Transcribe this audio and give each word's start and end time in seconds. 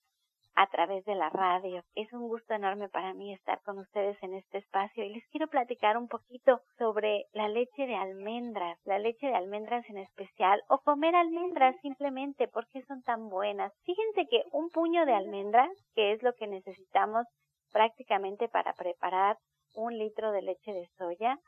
a 0.58 0.66
través 0.66 1.04
de 1.04 1.14
la 1.14 1.30
radio. 1.30 1.84
Es 1.94 2.12
un 2.12 2.26
gusto 2.26 2.52
enorme 2.52 2.88
para 2.88 3.14
mí 3.14 3.32
estar 3.32 3.62
con 3.62 3.78
ustedes 3.78 4.20
en 4.24 4.34
este 4.34 4.58
espacio 4.58 5.04
y 5.04 5.10
les 5.10 5.24
quiero 5.28 5.46
platicar 5.46 5.96
un 5.96 6.08
poquito 6.08 6.60
sobre 6.76 7.26
la 7.32 7.46
leche 7.46 7.86
de 7.86 7.94
almendras, 7.94 8.76
la 8.84 8.98
leche 8.98 9.28
de 9.28 9.36
almendras 9.36 9.88
en 9.88 9.98
especial 9.98 10.60
o 10.68 10.78
comer 10.80 11.14
almendras 11.14 11.76
simplemente 11.80 12.48
porque 12.48 12.82
son 12.88 13.02
tan 13.02 13.28
buenas. 13.28 13.72
Fíjense 13.84 14.26
que 14.28 14.42
un 14.50 14.68
puño 14.70 15.06
de 15.06 15.14
almendras, 15.14 15.70
que 15.94 16.10
es 16.10 16.24
lo 16.24 16.32
que 16.32 16.48
necesitamos 16.48 17.24
prácticamente 17.70 18.48
para 18.48 18.72
preparar 18.72 19.36
un 19.74 19.96
litro 19.96 20.32
de 20.32 20.42
leche 20.42 20.72
de 20.72 20.88
soya, 20.98 21.38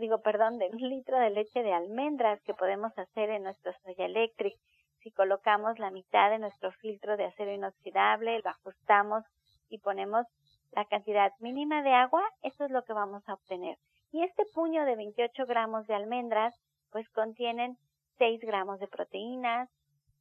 digo, 0.00 0.22
perdón, 0.22 0.58
de 0.58 0.70
un 0.72 0.88
litro 0.88 1.20
de 1.20 1.30
leche 1.30 1.62
de 1.62 1.72
almendras 1.72 2.42
que 2.42 2.54
podemos 2.54 2.90
hacer 2.98 3.30
en 3.30 3.44
nuestro 3.44 3.72
soya 3.84 4.06
electric. 4.06 4.54
Si 5.04 5.10
colocamos 5.12 5.78
la 5.78 5.90
mitad 5.90 6.30
de 6.30 6.38
nuestro 6.38 6.72
filtro 6.72 7.18
de 7.18 7.26
acero 7.26 7.52
inoxidable, 7.52 8.40
lo 8.42 8.48
ajustamos 8.50 9.22
y 9.68 9.76
ponemos 9.78 10.26
la 10.72 10.86
cantidad 10.86 11.30
mínima 11.40 11.82
de 11.82 11.92
agua, 11.92 12.22
eso 12.42 12.64
es 12.64 12.70
lo 12.70 12.82
que 12.84 12.94
vamos 12.94 13.22
a 13.28 13.34
obtener. 13.34 13.76
Y 14.12 14.22
este 14.22 14.44
puño 14.54 14.86
de 14.86 14.96
28 14.96 15.44
gramos 15.44 15.86
de 15.86 15.94
almendras, 15.94 16.54
pues 16.90 17.06
contienen 17.10 17.76
6 18.16 18.40
gramos 18.40 18.80
de 18.80 18.88
proteínas, 18.88 19.68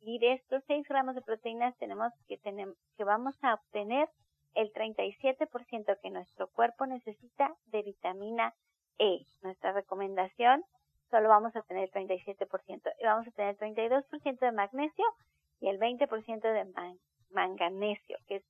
y 0.02 0.20
de 0.20 0.34
estos 0.34 0.62
6 0.68 0.86
gramos 0.90 1.16
de 1.16 1.22
proteínas 1.22 1.78
tenemos 1.78 2.12
que, 2.28 2.38
tenem- 2.42 2.76
que 2.98 3.06
vamos 3.06 3.42
a 3.42 3.54
obtener 3.54 4.10
el 4.54 4.70
37% 4.74 5.98
que 6.02 6.10
nuestro 6.10 6.50
cuerpo 6.50 6.86
necesita 6.86 7.56
de 7.68 7.84
vitamina 7.84 8.54
E. 9.00 9.26
Nuestra 9.44 9.72
recomendación, 9.72 10.62
solo 11.14 11.30
vamos 11.30 11.56
a 11.56 11.62
tener 11.62 11.84
el 11.84 11.92
37% 11.92 12.92
y 13.00 13.06
vamos 13.06 13.28
a 13.28 13.32
tener 13.32 13.52
el 13.52 13.76
32% 13.76 14.40
de 14.40 14.52
magnesio 14.52 15.06
y 15.60 15.68
el 15.70 15.78
20% 15.78 16.42
de 16.42 16.66
man- 16.74 16.98
manganesio, 17.30 18.18
que 18.28 18.42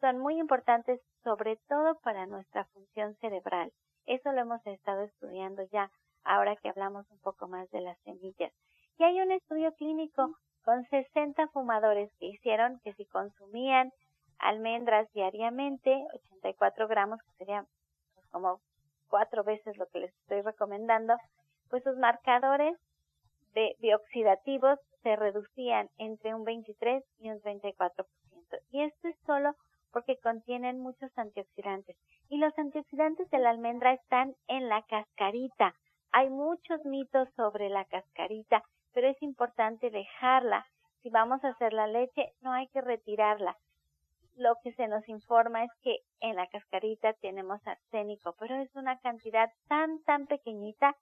son 0.00 0.18
muy 0.20 0.38
importantes 0.38 1.00
sobre 1.24 1.56
todo 1.68 1.98
para 1.98 2.26
nuestra 2.26 2.64
función 2.66 3.16
cerebral. 3.16 3.72
Eso 4.06 4.30
lo 4.30 4.40
hemos 4.40 4.64
estado 4.68 5.02
estudiando 5.02 5.64
ya 5.72 5.90
ahora 6.22 6.54
que 6.54 6.68
hablamos 6.68 7.10
un 7.10 7.18
poco 7.22 7.48
más 7.48 7.68
de 7.70 7.80
las 7.80 7.98
semillas. 8.04 8.52
Y 8.98 9.02
hay 9.02 9.20
un 9.20 9.32
estudio 9.32 9.72
clínico 9.74 10.36
con 10.64 10.84
60 10.84 11.48
fumadores 11.48 12.08
que 12.20 12.26
hicieron 12.26 12.78
que 12.84 12.92
si 12.94 13.04
consumían 13.06 13.90
almendras 14.38 15.10
diariamente, 15.12 15.90
84 16.14 16.86
gramos, 16.86 17.20
que 17.22 17.32
sería 17.38 17.64
pues, 18.14 18.26
como 18.28 18.60
cuatro 19.08 19.42
veces 19.42 19.76
lo 19.76 19.86
que 19.88 19.98
les 20.00 20.14
estoy 20.20 20.42
recomendando, 20.42 21.16
pues 21.72 21.84
sus 21.84 21.96
marcadores 21.96 22.76
de 23.54 23.74
bioxidativos 23.80 24.78
se 25.02 25.16
reducían 25.16 25.88
entre 25.96 26.34
un 26.34 26.44
23 26.44 27.02
y 27.18 27.30
un 27.30 27.40
34%. 27.40 28.04
Y 28.72 28.82
esto 28.82 29.08
es 29.08 29.16
solo 29.24 29.56
porque 29.90 30.18
contienen 30.18 30.80
muchos 30.80 31.10
antioxidantes. 31.16 31.96
Y 32.28 32.36
los 32.36 32.52
antioxidantes 32.58 33.30
de 33.30 33.38
la 33.38 33.48
almendra 33.48 33.94
están 33.94 34.34
en 34.48 34.68
la 34.68 34.82
cascarita. 34.82 35.74
Hay 36.12 36.28
muchos 36.28 36.84
mitos 36.84 37.26
sobre 37.36 37.70
la 37.70 37.86
cascarita, 37.86 38.62
pero 38.92 39.08
es 39.08 39.22
importante 39.22 39.88
dejarla. 39.88 40.66
Si 41.02 41.08
vamos 41.08 41.42
a 41.42 41.48
hacer 41.48 41.72
la 41.72 41.86
leche, 41.86 42.34
no 42.42 42.52
hay 42.52 42.68
que 42.68 42.82
retirarla. 42.82 43.56
Lo 44.36 44.56
que 44.62 44.74
se 44.74 44.88
nos 44.88 45.08
informa 45.08 45.64
es 45.64 45.70
que 45.82 46.00
en 46.20 46.36
la 46.36 46.46
cascarita 46.48 47.14
tenemos 47.14 47.66
arsénico, 47.66 48.34
pero 48.38 48.56
es 48.56 48.68
una 48.76 48.98
cantidad 48.98 49.50
tan, 49.68 50.02
tan 50.02 50.26
pequeñita 50.26 50.94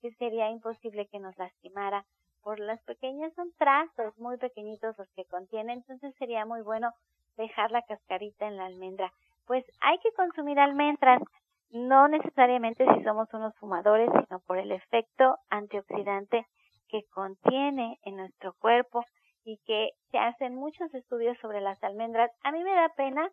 que 0.00 0.12
sería 0.12 0.50
imposible 0.50 1.06
que 1.08 1.18
nos 1.18 1.36
lastimara. 1.38 2.04
Por 2.42 2.60
las 2.60 2.82
pequeñas 2.82 3.32
son 3.34 3.52
trazos 3.58 4.16
muy 4.18 4.36
pequeñitos 4.36 4.96
los 4.98 5.08
que 5.16 5.24
contiene, 5.24 5.72
entonces 5.72 6.14
sería 6.18 6.44
muy 6.44 6.62
bueno 6.62 6.92
dejar 7.36 7.70
la 7.70 7.82
cascarita 7.82 8.46
en 8.46 8.56
la 8.56 8.66
almendra. 8.66 9.12
Pues 9.46 9.64
hay 9.80 9.98
que 9.98 10.12
consumir 10.12 10.58
almendras, 10.58 11.22
no 11.70 12.08
necesariamente 12.08 12.86
si 12.94 13.02
somos 13.02 13.32
unos 13.32 13.54
fumadores, 13.56 14.10
sino 14.10 14.40
por 14.40 14.58
el 14.58 14.72
efecto 14.72 15.36
antioxidante 15.50 16.46
que 16.88 17.02
contiene 17.12 17.98
en 18.04 18.16
nuestro 18.16 18.54
cuerpo 18.60 19.04
y 19.44 19.58
que 19.66 19.90
se 20.10 20.18
hacen 20.18 20.54
muchos 20.54 20.92
estudios 20.94 21.36
sobre 21.38 21.60
las 21.60 21.82
almendras. 21.82 22.30
A 22.42 22.52
mí 22.52 22.62
me 22.62 22.74
da 22.74 22.88
pena 22.90 23.30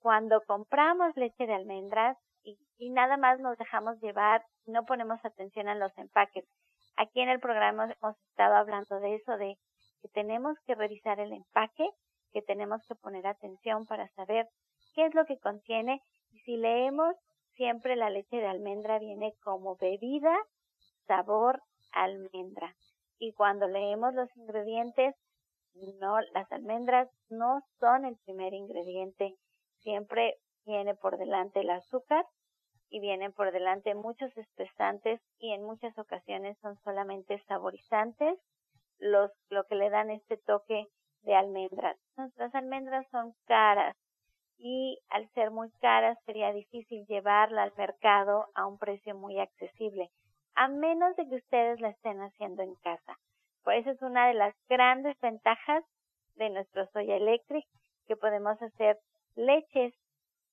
cuando 0.00 0.40
compramos 0.46 1.16
leche 1.16 1.46
de 1.46 1.54
almendras 1.54 2.16
y, 2.48 2.58
y 2.78 2.90
nada 2.90 3.16
más 3.16 3.40
nos 3.40 3.58
dejamos 3.58 4.00
llevar, 4.00 4.44
no 4.66 4.84
ponemos 4.84 5.24
atención 5.24 5.68
a 5.68 5.74
los 5.74 5.96
empaques. 5.98 6.44
Aquí 6.96 7.20
en 7.20 7.28
el 7.28 7.40
programa 7.40 7.84
hemos 7.84 8.16
estado 8.30 8.56
hablando 8.56 9.00
de 9.00 9.16
eso, 9.16 9.36
de 9.36 9.56
que 10.02 10.08
tenemos 10.08 10.56
que 10.66 10.74
revisar 10.74 11.20
el 11.20 11.32
empaque, 11.32 11.88
que 12.32 12.42
tenemos 12.42 12.82
que 12.86 12.94
poner 12.94 13.26
atención 13.26 13.86
para 13.86 14.08
saber 14.10 14.48
qué 14.94 15.06
es 15.06 15.14
lo 15.14 15.24
que 15.24 15.38
contiene 15.38 16.00
y 16.30 16.40
si 16.40 16.56
leemos 16.56 17.14
siempre 17.54 17.96
la 17.96 18.10
leche 18.10 18.36
de 18.36 18.46
almendra 18.46 18.98
viene 18.98 19.34
como 19.42 19.76
bebida, 19.76 20.36
sabor, 21.06 21.60
almendra. 21.92 22.74
Y 23.18 23.32
cuando 23.32 23.66
leemos 23.66 24.14
los 24.14 24.28
ingredientes, 24.36 25.14
no, 26.00 26.20
las 26.32 26.50
almendras 26.52 27.08
no 27.28 27.60
son 27.80 28.04
el 28.04 28.16
primer 28.24 28.54
ingrediente. 28.54 29.34
Siempre 29.80 30.36
viene 30.64 30.94
por 30.94 31.18
delante 31.18 31.60
el 31.60 31.70
azúcar 31.70 32.24
y 32.90 33.00
vienen 33.00 33.32
por 33.32 33.52
delante 33.52 33.94
muchos 33.94 34.36
espesantes 34.36 35.20
y 35.38 35.52
en 35.52 35.62
muchas 35.62 35.96
ocasiones 35.98 36.56
son 36.62 36.76
solamente 36.84 37.42
saborizantes 37.46 38.38
los, 38.98 39.30
lo 39.50 39.64
que 39.64 39.74
le 39.74 39.90
dan 39.90 40.10
este 40.10 40.36
toque 40.36 40.86
de 41.22 41.34
almendras. 41.34 41.96
Nuestras 42.16 42.54
almendras 42.54 43.06
son 43.10 43.34
caras, 43.46 43.96
y 44.58 44.98
al 45.10 45.28
ser 45.34 45.50
muy 45.50 45.70
caras 45.80 46.18
sería 46.26 46.52
difícil 46.52 47.06
llevarla 47.06 47.62
al 47.62 47.72
mercado 47.76 48.46
a 48.54 48.66
un 48.66 48.78
precio 48.78 49.14
muy 49.14 49.38
accesible, 49.38 50.10
a 50.54 50.68
menos 50.68 51.14
de 51.16 51.28
que 51.28 51.36
ustedes 51.36 51.80
la 51.80 51.90
estén 51.90 52.20
haciendo 52.20 52.62
en 52.62 52.74
casa. 52.76 53.16
Por 53.62 53.74
eso 53.74 53.90
es 53.90 54.02
una 54.02 54.26
de 54.26 54.34
las 54.34 54.54
grandes 54.68 55.18
ventajas 55.20 55.84
de 56.34 56.50
nuestro 56.50 56.86
Soya 56.88 57.16
Electric, 57.16 57.64
que 58.06 58.16
podemos 58.16 58.60
hacer 58.60 58.98
leches 59.36 59.94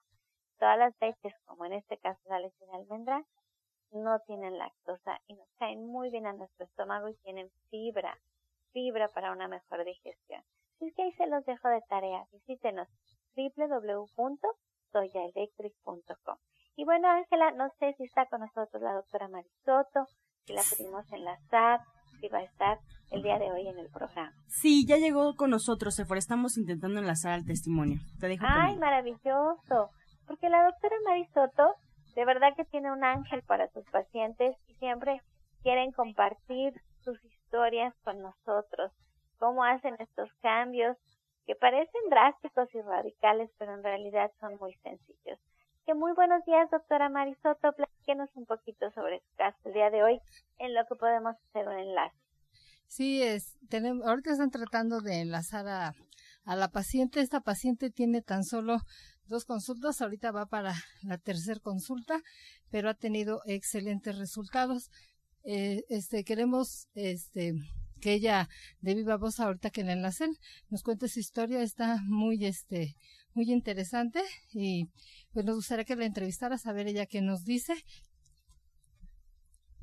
Todas 0.58 0.78
las 0.78 0.94
leches, 1.00 1.34
como 1.44 1.64
en 1.64 1.72
este 1.74 1.98
caso 1.98 2.20
la 2.28 2.40
leche 2.40 2.66
de 2.66 2.76
almendra, 2.76 3.24
no 3.90 4.20
tienen 4.20 4.56
lactosa 4.58 5.20
y 5.26 5.34
nos 5.34 5.48
caen 5.58 5.84
muy 5.86 6.10
bien 6.10 6.26
a 6.26 6.32
nuestro 6.32 6.64
estómago 6.66 7.08
y 7.08 7.16
tienen 7.16 7.50
fibra, 7.70 8.16
fibra 8.72 9.08
para 9.08 9.32
una 9.32 9.48
mejor 9.48 9.84
digestión. 9.84 10.40
Así 10.76 10.92
que 10.92 11.02
ahí 11.02 11.10
se 11.12 11.26
los 11.26 11.44
dejo 11.44 11.68
de 11.68 11.82
tarea. 11.88 12.24
Visítenos 12.32 12.88
www.soyaelectric.com. 13.36 16.36
Y 16.76 16.84
bueno, 16.84 17.08
Ángela, 17.08 17.50
no 17.52 17.70
sé 17.78 17.94
si 17.94 18.04
está 18.04 18.26
con 18.26 18.40
nosotros 18.40 18.82
la 18.82 18.92
doctora 18.94 19.28
Marisoto, 19.28 20.06
si 20.44 20.52
la 20.52 20.62
pudimos 20.62 21.10
enlazar, 21.12 21.80
si 22.20 22.28
va 22.28 22.38
a 22.38 22.42
estar 22.42 22.78
el 23.10 23.22
día 23.22 23.38
de 23.38 23.50
hoy 23.50 23.66
en 23.66 23.78
el 23.78 23.88
programa. 23.88 24.32
Sí, 24.46 24.86
ya 24.86 24.96
llegó 24.96 25.34
con 25.36 25.50
nosotros, 25.50 25.94
Sephora. 25.94 26.18
Estamos 26.18 26.58
intentando 26.58 27.00
enlazar 27.00 27.32
al 27.32 27.46
testimonio. 27.46 27.98
Te 28.20 28.28
dejo 28.28 28.44
Ay, 28.46 28.76
maravilloso. 28.76 29.90
Porque 30.26 30.48
la 30.48 30.64
doctora 30.64 30.96
Marisoto 31.04 31.74
de 32.14 32.24
verdad 32.24 32.54
que 32.56 32.64
tiene 32.64 32.90
un 32.90 33.04
ángel 33.04 33.42
para 33.42 33.68
sus 33.68 33.84
pacientes 33.90 34.56
y 34.66 34.74
siempre 34.74 35.22
quieren 35.62 35.92
compartir 35.92 36.74
sus 37.04 37.16
historias 37.24 37.94
con 38.02 38.20
nosotros, 38.20 38.92
cómo 39.38 39.62
hacen 39.62 39.94
estos 40.00 40.28
cambios 40.42 40.96
que 41.46 41.54
parecen 41.54 42.10
drásticos 42.10 42.74
y 42.74 42.80
radicales, 42.80 43.50
pero 43.56 43.72
en 43.72 43.84
realidad 43.84 44.32
son 44.40 44.56
muy 44.58 44.74
sencillos 44.82 45.38
muy 45.94 46.12
buenos 46.12 46.44
días, 46.44 46.70
doctora 46.70 47.08
Marisoto. 47.08 47.72
Platíquenos 48.08 48.30
un 48.36 48.46
poquito 48.46 48.90
sobre 48.92 49.18
su 49.20 49.36
caso 49.36 49.58
el 49.66 49.74
día 49.74 49.90
de 49.90 50.02
hoy, 50.02 50.18
en 50.58 50.74
lo 50.74 50.80
que 50.88 50.94
podemos 50.94 51.36
hacer 51.48 51.68
un 51.68 51.78
enlace. 51.78 52.16
Sí, 52.86 53.22
es, 53.22 53.58
tenemos, 53.68 54.06
ahorita 54.06 54.32
están 54.32 54.50
tratando 54.50 55.02
de 55.02 55.20
enlazar 55.20 55.68
a, 55.68 55.94
a 56.44 56.56
la 56.56 56.68
paciente. 56.68 57.20
Esta 57.20 57.40
paciente 57.40 57.90
tiene 57.90 58.22
tan 58.22 58.44
solo 58.44 58.78
dos 59.26 59.44
consultas, 59.44 60.00
ahorita 60.00 60.30
va 60.30 60.46
para 60.46 60.72
la 61.02 61.18
tercera 61.18 61.60
consulta, 61.60 62.22
pero 62.70 62.88
ha 62.88 62.94
tenido 62.94 63.42
excelentes 63.44 64.16
resultados. 64.16 64.90
Eh, 65.44 65.84
este, 65.90 66.24
queremos, 66.24 66.88
este, 66.94 67.52
que 68.00 68.14
ella 68.14 68.48
de 68.80 68.94
viva 68.94 69.18
voz 69.18 69.38
ahorita 69.38 69.68
que 69.68 69.84
la 69.84 69.92
enlacen 69.92 70.34
nos 70.70 70.82
cuente 70.82 71.08
su 71.08 71.20
historia, 71.20 71.60
está 71.60 71.98
muy, 72.06 72.46
este, 72.46 72.94
muy 73.34 73.52
interesante 73.52 74.22
y 74.50 74.88
pues 75.38 75.46
nos 75.46 75.54
gustaría 75.54 75.84
que 75.84 75.94
la 75.94 76.04
entrevistara, 76.04 76.56
a 76.64 76.72
ver 76.72 76.88
ella 76.88 77.06
qué 77.06 77.22
nos 77.22 77.44
dice. 77.44 77.72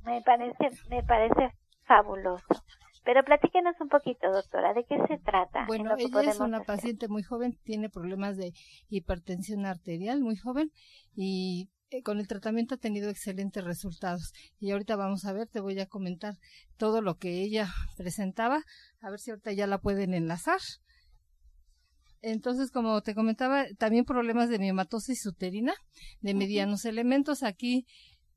Me 0.03 0.21
parece, 0.21 0.69
me 0.89 1.01
parece 1.01 1.53
fabuloso. 1.85 2.43
Pero 3.05 3.23
platíquenos 3.23 3.73
un 3.79 3.87
poquito, 3.87 4.29
doctora, 4.33 4.73
¿de 4.73 4.83
qué 4.83 4.97
se 5.07 5.17
trata? 5.19 5.63
Bueno, 5.65 5.95
ella 5.97 6.29
es 6.29 6.41
una 6.41 6.65
paciente 6.65 7.07
muy 7.07 7.23
joven, 7.23 7.57
tiene 7.63 7.89
problemas 7.89 8.35
de 8.35 8.51
hipertensión 8.89 9.65
arterial, 9.65 10.19
muy 10.19 10.35
joven, 10.35 10.73
y 11.15 11.69
eh, 11.89 12.01
con 12.03 12.19
el 12.19 12.27
tratamiento 12.27 12.75
ha 12.75 12.77
tenido 12.77 13.09
excelentes 13.09 13.63
resultados. 13.63 14.33
Y 14.59 14.71
ahorita 14.71 14.97
vamos 14.97 15.23
a 15.23 15.31
ver, 15.31 15.47
te 15.47 15.61
voy 15.61 15.79
a 15.79 15.87
comentar 15.87 16.33
todo 16.75 17.01
lo 17.01 17.15
que 17.15 17.41
ella 17.41 17.69
presentaba, 17.95 18.61
a 18.99 19.09
ver 19.09 19.19
si 19.19 19.31
ahorita 19.31 19.53
ya 19.53 19.67
la 19.67 19.77
pueden 19.77 20.15
enlazar. 20.15 20.59
Entonces, 22.27 22.71
como 22.71 23.01
te 23.03 23.13
comentaba, 23.13 23.65
también 23.77 24.03
problemas 24.03 24.49
de 24.49 24.57
miomatosis 24.57 25.23
uterina, 25.27 25.75
de 26.21 26.33
medianos 26.33 26.85
elementos. 26.85 27.43
Aquí 27.43 27.85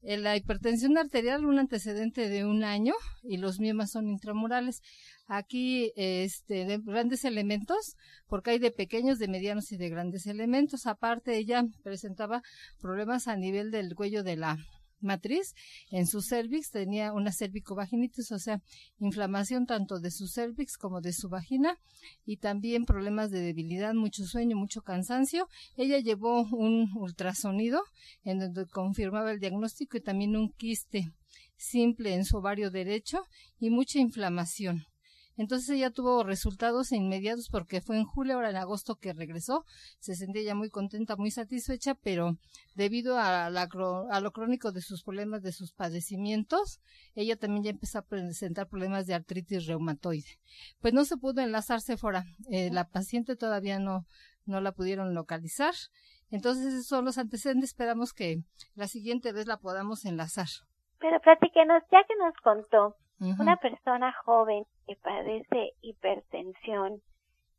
en 0.02 0.24
la 0.24 0.36
hipertensión 0.36 0.98
arterial, 0.98 1.46
un 1.46 1.58
antecedente 1.58 2.28
de 2.28 2.44
un 2.44 2.64
año 2.64 2.92
y 3.22 3.38
los 3.38 3.60
miomas 3.60 3.92
son 3.92 4.08
intramurales. 4.08 4.82
Aquí, 5.26 5.92
este, 5.96 6.66
de 6.66 6.78
grandes 6.84 7.24
elementos, 7.24 7.96
porque 8.26 8.50
hay 8.50 8.58
de 8.58 8.72
pequeños, 8.72 9.18
de 9.18 9.28
medianos 9.28 9.72
y 9.72 9.78
de 9.78 9.88
grandes 9.88 10.26
elementos. 10.26 10.86
Aparte, 10.86 11.38
ella 11.38 11.64
presentaba 11.82 12.42
problemas 12.82 13.26
a 13.26 13.36
nivel 13.36 13.70
del 13.70 13.94
cuello 13.94 14.22
de 14.22 14.36
la 14.36 14.58
matriz 15.00 15.54
en 15.90 16.06
su 16.06 16.22
cervix, 16.22 16.70
tenía 16.70 17.12
una 17.12 17.32
cervicovaginitis, 17.32 18.32
o 18.32 18.38
sea, 18.38 18.60
inflamación 18.98 19.66
tanto 19.66 20.00
de 20.00 20.10
su 20.10 20.28
cervix 20.28 20.76
como 20.76 21.00
de 21.00 21.12
su 21.12 21.28
vagina 21.28 21.78
y 22.24 22.38
también 22.38 22.84
problemas 22.84 23.30
de 23.30 23.40
debilidad, 23.40 23.94
mucho 23.94 24.24
sueño, 24.24 24.56
mucho 24.56 24.82
cansancio. 24.82 25.48
Ella 25.76 25.98
llevó 25.98 26.42
un 26.42 26.90
ultrasonido 26.96 27.82
en 28.24 28.38
donde 28.38 28.66
confirmaba 28.66 29.30
el 29.32 29.40
diagnóstico 29.40 29.96
y 29.96 30.00
también 30.00 30.36
un 30.36 30.52
quiste 30.52 31.12
simple 31.56 32.14
en 32.14 32.24
su 32.24 32.38
ovario 32.38 32.70
derecho 32.70 33.24
y 33.58 33.70
mucha 33.70 33.98
inflamación. 33.98 34.86
Entonces 35.38 35.71
ella 35.71 35.90
tuvo 35.90 36.25
resultados 36.25 36.90
inmediatos 36.90 37.49
porque 37.49 37.80
fue 37.80 37.97
en 37.97 38.04
julio, 38.04 38.35
ahora 38.35 38.50
en 38.50 38.57
agosto 38.57 38.97
que 38.97 39.12
regresó. 39.12 39.64
Se 40.00 40.16
sentía 40.16 40.42
ya 40.42 40.54
muy 40.57 40.68
contenta, 40.68 41.14
muy 41.14 41.30
satisfecha, 41.30 41.95
pero 41.95 42.37
debido 42.75 43.16
a, 43.16 43.49
lo 43.49 44.33
crónico 44.33 44.73
de 44.73 44.80
sus 44.80 45.04
problemas, 45.04 45.42
de 45.42 45.52
sus 45.52 45.73
padecimientos, 45.73 46.80
ella 47.14 47.37
también 47.37 47.62
ya 47.62 47.71
empezó 47.71 48.00
a 48.00 48.02
presentar 48.02 48.68
problemas 48.68 49.07
de 49.07 49.14
artritis 49.14 49.66
reumatoide. 49.66 50.40
Pues 50.80 50.92
no 50.92 51.04
se 51.04 51.16
pudo 51.16 51.40
enlazarse 51.40 51.97
fuera. 51.97 52.25
Eh, 52.50 52.71
la 52.73 52.88
paciente 52.88 53.37
todavía 53.37 53.78
no, 53.78 54.07
no 54.45 54.61
la 54.61 54.73
pudieron 54.73 55.14
localizar. 55.14 55.75
Entonces 56.30 56.75
esos 56.75 56.87
son 56.87 57.04
los 57.04 57.16
antecedentes. 57.16 57.71
Esperamos 57.71 58.12
que 58.12 58.42
la 58.75 58.88
siguiente 58.88 59.33
vez 59.33 59.47
la 59.47 59.59
podamos 59.59 60.04
enlazar. 60.04 60.49
Pero 60.99 61.21
platíquenos, 61.21 61.85
ya 61.92 62.00
que 62.09 62.14
nos 62.18 62.35
contó 62.42 62.97
una 63.20 63.56
persona 63.56 64.12
joven 64.25 64.64
que 64.87 64.96
padece 64.96 65.72
hipertensión 65.82 67.00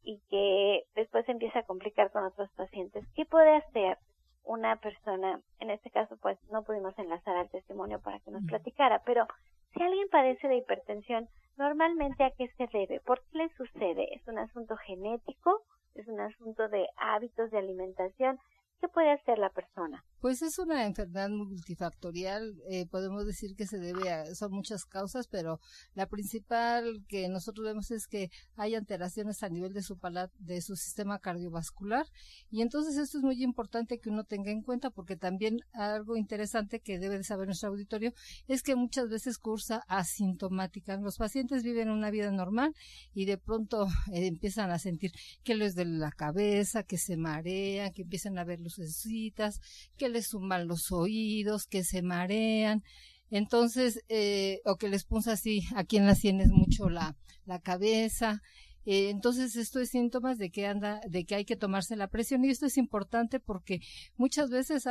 y 0.04 0.20
que 0.30 0.84
después 0.96 1.28
empieza 1.28 1.60
a 1.60 1.64
complicar 1.64 2.12
con 2.12 2.24
otros 2.24 2.50
pacientes, 2.52 3.06
¿qué 3.16 3.26
puede 3.26 3.56
hacer 3.58 3.98
una 4.44 4.78
persona? 4.78 5.42
En 5.60 5.70
este 5.70 5.92
caso, 5.92 6.18
pues 6.18 6.38
no 6.52 6.64
pudimos 6.64 6.98
enlazar 6.98 7.36
al 7.36 7.50
testimonio 7.50 8.00
para 8.00 8.20
que 8.22 8.32
nos 8.32 8.44
platicara, 8.46 9.02
pero 9.06 9.28
Si 9.74 9.84
alguien 9.84 10.10
padece 10.10 10.48
de 10.48 10.58
hipertensión, 10.58 11.30
normalmente 11.58 12.24
a 12.24 12.32
qué 12.32 12.48
se 12.58 12.68
debe, 12.74 13.00
por 13.02 13.22
qué 13.26 13.38
le 13.40 13.50
sucede, 13.50 14.16
es 14.16 14.28
un 14.28 14.40
asunto 14.40 14.76
genético, 14.78 15.62
es 15.94 16.08
un 16.08 16.20
asunto 16.20 16.68
de 16.70 16.88
hábitos 16.98 17.52
de 17.52 17.60
alimentación, 17.60 18.40
¿qué 18.82 18.88
puede 18.88 19.12
hacer 19.12 19.38
la 19.38 19.50
persona? 19.50 20.04
Pues 20.20 20.42
es 20.42 20.60
una 20.60 20.86
enfermedad 20.86 21.30
multifactorial, 21.30 22.62
eh, 22.70 22.86
podemos 22.88 23.26
decir 23.26 23.56
que 23.56 23.66
se 23.66 23.80
debe 23.80 24.12
a, 24.12 24.36
son 24.36 24.52
muchas 24.52 24.84
causas, 24.86 25.28
pero 25.28 25.62
la 25.94 26.08
principal 26.08 27.06
que 27.08 27.30
nosotros 27.30 27.66
vemos 27.66 27.90
es 27.92 28.06
que 28.06 28.30
hay 28.58 28.76
alteraciones 28.76 29.44
a 29.44 29.50
nivel 29.50 29.72
de 29.72 29.82
su 29.82 29.98
de 30.40 30.62
su 30.62 30.76
sistema 30.76 31.20
cardiovascular 31.20 32.06
y 32.52 32.62
entonces 32.62 32.98
esto 32.98 33.20
es 33.20 33.24
muy 33.24 33.42
importante 33.44 34.00
que 34.00 34.10
uno 34.10 34.26
tenga 34.26 34.52
en 34.52 34.62
cuenta 34.62 34.90
porque 34.90 35.16
también 35.16 35.60
algo 35.72 36.18
interesante 36.18 36.82
que 36.82 37.00
debe 37.00 37.18
de 37.18 37.24
saber 37.24 37.48
nuestro 37.48 37.70
auditorio 37.70 38.14
es 38.48 38.62
que 38.62 38.76
muchas 38.76 39.10
veces 39.10 39.38
cursa 39.38 39.84
asintomática. 39.88 40.98
Los 40.98 41.18
pacientes 41.18 41.64
viven 41.64 41.90
una 41.90 42.12
vida 42.12 42.30
normal 42.32 42.76
y 43.14 43.26
de 43.26 43.38
pronto 43.38 43.88
eh, 44.14 44.28
empiezan 44.28 44.72
a 44.72 44.80
sentir 44.80 45.14
que 45.44 45.56
les 45.56 45.76
duele 45.76 45.98
la 45.98 46.12
cabeza, 46.12 46.84
que 46.84 46.98
se 46.98 47.16
marean, 47.16 47.94
que 47.94 48.02
empiezan 48.02 48.38
a 48.38 48.44
ver 48.44 48.60
lucecitas, 48.60 49.62
que 49.98 50.09
les 50.10 50.28
suman 50.28 50.68
los 50.68 50.92
oídos, 50.92 51.68
que 51.68 51.84
se 51.84 52.02
marean. 52.02 52.84
Entonces, 53.32 54.04
eh, 54.10 54.62
o 54.66 54.78
que 54.78 54.90
les 54.90 55.06
punza 55.06 55.34
así 55.34 55.64
aquí 55.76 55.98
en 55.98 56.06
las 56.06 56.20
sienes 56.20 56.50
mucho 56.50 56.90
la, 56.90 57.16
la 57.46 57.60
cabeza. 57.60 58.42
Eh, 58.92 59.12
entonces, 59.12 59.56
esto 59.56 59.80
es 59.80 59.92
síntomas 59.92 60.40
de 60.40 60.50
que 60.50 60.66
anda, 60.66 61.00
de 61.08 61.24
que 61.24 61.36
hay 61.36 61.46
que 61.46 61.56
tomarse 61.56 61.96
la 61.96 62.08
presión 62.08 62.44
y 62.44 62.50
esto 62.50 62.66
es 62.66 62.76
importante 62.76 63.40
porque 63.40 63.82
muchas 64.18 64.50
veces 64.50 64.86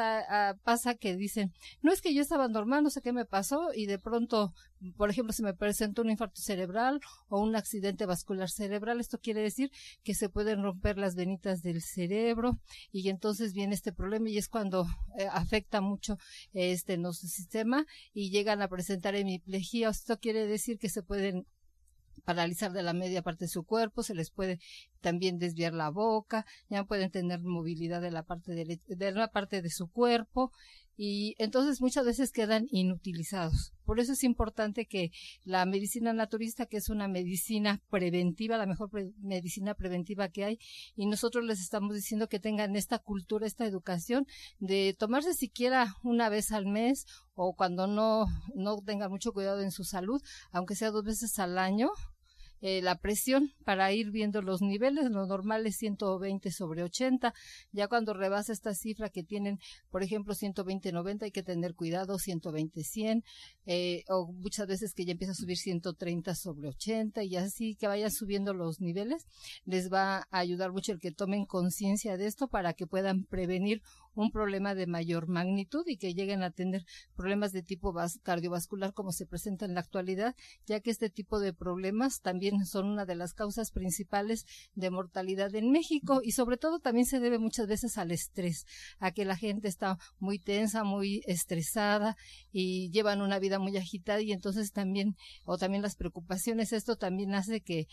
pasa 0.63 0.95
que 0.95 1.17
dicen, 1.17 1.53
no 1.83 1.93
es 1.93 2.01
que 2.01 2.15
yo 2.15 2.23
estaba 2.23 2.47
normal, 2.47 2.85
no 2.85 2.91
sé 2.91 3.03
qué 3.03 3.13
me 3.13 3.25
pasó 3.25 3.71
y 3.75 3.87
de 3.87 3.99
pronto, 3.99 4.55
por 4.97 5.11
ejemplo, 5.11 5.33
se 5.33 5.43
me 5.43 5.53
presentó 5.53 6.03
un 6.03 6.11
infarto 6.11 6.41
cerebral 6.41 7.01
o 7.29 7.43
un 7.43 7.57
accidente 7.57 8.07
vascular 8.07 8.49
cerebral. 8.49 9.01
Esto 9.01 9.19
quiere 9.19 9.41
decir 9.43 9.73
que 10.05 10.15
se 10.15 10.29
pueden 10.29 10.63
romper 10.63 10.97
las 10.97 11.17
venitas 11.17 11.63
del 11.63 11.83
cerebro 11.83 12.61
y 12.93 13.09
entonces 13.09 13.53
viene 13.53 13.75
este 13.75 13.93
problema 13.93 14.31
y 14.31 14.39
es 14.39 14.49
cuando 14.49 14.87
eh, 15.19 15.27
afecta 15.29 15.81
mucho 15.81 16.19
este 16.53 16.99
nuestro 16.99 17.29
sistema 17.29 17.85
y 18.15 18.31
llegan 18.31 18.63
a 18.63 18.69
presentar 18.69 19.17
hemiplegia. 19.17 19.89
Esto 19.89 20.21
quiere 20.21 20.47
decir 20.47 20.79
que 20.79 20.89
se 20.89 21.03
pueden 21.03 21.47
paralizar 22.25 22.73
de 22.73 22.83
la 22.83 22.93
media 22.93 23.23
parte 23.23 23.45
de 23.45 23.49
su 23.49 23.65
cuerpo, 23.65 24.03
se 24.03 24.15
les 24.15 24.31
puede 24.31 24.59
también 25.01 25.39
desviar 25.39 25.73
la 25.73 25.91
boca, 25.91 26.47
ya 26.69 26.85
pueden 26.85 27.11
tener 27.11 27.41
movilidad 27.41 28.01
de 28.01 28.11
la 28.11 28.23
parte 28.23 28.53
de, 28.53 28.81
de 28.87 29.13
la 29.13 29.29
parte 29.29 29.63
de 29.63 29.71
su 29.71 29.89
cuerpo 29.89 30.53
y 31.01 31.37
entonces 31.39 31.81
muchas 31.81 32.05
veces 32.05 32.33
quedan 32.33 32.67
inutilizados. 32.73 33.73
Por 33.85 34.01
eso 34.01 34.13
es 34.13 34.25
importante 34.25 34.85
que 34.85 35.13
la 35.45 35.65
medicina 35.65 36.13
naturista, 36.13 36.67
que 36.67 36.77
es 36.77 36.89
una 36.91 37.07
medicina 37.07 37.81
preventiva, 37.89 38.59
la 38.59 38.67
mejor 38.67 38.91
medicina 39.21 39.75
preventiva 39.75 40.29
que 40.29 40.45
hay, 40.45 40.59
y 40.97 41.07
nosotros 41.07 41.45
les 41.45 41.61
estamos 41.61 41.95
diciendo 41.95 42.29
que 42.29 42.41
tengan 42.41 42.75
esta 42.75 42.99
cultura, 42.99 43.47
esta 43.47 43.65
educación 43.65 44.27
de 44.59 44.95
tomarse 44.99 45.35
siquiera 45.35 45.95
una 46.03 46.29
vez 46.29 46.51
al 46.51 46.67
mes 46.67 47.07
o 47.35 47.55
cuando 47.55 47.87
no, 47.87 48.27
no 48.57 48.83
tengan 48.83 49.11
mucho 49.11 49.33
cuidado 49.33 49.61
en 49.61 49.71
su 49.71 49.85
salud, 49.85 50.21
aunque 50.51 50.75
sea 50.75 50.91
dos 50.91 51.05
veces 51.05 51.39
al 51.39 51.59
año, 51.59 51.91
eh, 52.61 52.83
la 52.83 52.97
presión 52.97 53.53
para 53.65 53.93
ir 53.93 54.11
viendo 54.11 54.43
los 54.43 54.63
niveles. 54.63 55.11
Lo 55.11 55.27
normal 55.27 55.67
es 55.67 55.77
120 55.77 56.51
sobre 56.51 56.83
80. 56.83 57.35
Ya 57.73 57.89
cuando 57.89 58.15
rebasa 58.15 58.53
esta 58.53 58.75
cifra 58.75 59.09
que 59.09 59.23
tienen, 59.23 59.59
por 59.91 60.03
ejemplo, 60.03 60.35
120-90, 60.35 61.23
hay 61.23 61.31
que 61.31 61.43
tener 61.43 61.75
cuidado, 61.75 62.17
120-100, 62.19 63.23
eh, 63.67 64.05
o 64.09 64.33
muchas 64.33 64.67
veces 64.67 64.95
que 64.95 65.05
ya 65.05 65.13
empieza 65.13 65.33
a 65.33 65.37
subir 65.37 65.57
130 65.57 66.35
sobre 66.35 66.69
80 66.69 67.23
y 67.25 67.37
así 67.37 67.77
que 67.77 67.87
vayan 67.87 68.11
subiendo 68.11 68.55
los 68.55 68.81
niveles. 68.81 69.27
Les 69.65 69.93
va 69.93 70.27
a 70.31 70.39
ayudar 70.39 70.73
mucho 70.73 70.93
el 70.93 71.01
que 71.01 71.13
tomen 71.13 71.47
conciencia 71.47 72.17
de 72.17 72.27
esto 72.27 72.49
para 72.49 72.75
que 72.75 72.87
puedan 72.87 73.25
prevenir 73.25 73.83
un 74.15 74.33
problema 74.33 74.75
de 74.75 74.87
mayor 74.87 75.29
magnitud 75.29 75.85
y 75.87 75.97
que 75.97 76.13
lleguen 76.13 76.43
a 76.43 76.51
tener 76.51 76.85
problemas 77.15 77.53
de 77.53 77.63
tipo 77.63 77.95
cardiovascular 78.23 78.93
como 78.93 79.13
se 79.13 79.27
presenta 79.27 79.65
en 79.65 79.75
la 79.75 79.81
actualidad, 79.81 80.35
ya 80.67 80.81
que 80.81 80.91
este 80.91 81.09
tipo 81.09 81.39
de 81.39 81.53
problemas 81.53 82.21
también 82.21 82.48
son 82.65 82.87
una 82.87 83.05
de 83.05 83.15
las 83.15 83.35
causas 83.35 83.71
principales 83.71 84.47
de 84.75 84.91
mortalidad 84.91 85.55
en 85.55 85.71
México 85.71 86.21
y 86.23 86.33
sobre 86.33 86.57
todo 86.57 86.79
también 86.79 87.07
se 87.07 87.21
debe 87.21 87.39
muchas 87.39 87.67
veces 87.67 87.99
al 87.99 88.11
estrés, 88.11 88.67
a 88.99 89.13
que 89.13 89.25
la 89.25 89.37
gente 89.37 89.69
está 89.69 89.99
muy 90.19 90.39
tensa, 90.39 90.85
muy 90.85 91.23
estresada 91.27 92.17
y 92.53 92.91
llevan 92.91 93.23
una 93.23 93.39
vida 93.39 93.59
muy 93.59 93.77
agitada 93.77 94.21
y 94.21 94.33
entonces 94.33 94.73
también 94.73 95.17
o 95.45 95.59
también 95.59 95.83
las 95.83 95.97
preocupaciones 95.97 96.73
esto 96.73 96.97
también 96.97 97.35
hace 97.35 97.61
que 97.61 97.89